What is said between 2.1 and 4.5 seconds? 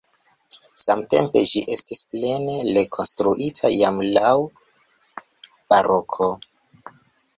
plene rekonstruita jam laŭ